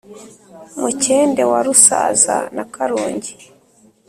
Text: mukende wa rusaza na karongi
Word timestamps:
mukende 0.79 1.41
wa 1.51 1.59
rusaza 1.65 2.37
na 2.55 2.63
karongi 2.73 3.33